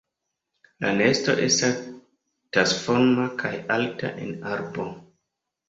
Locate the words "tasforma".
2.59-3.29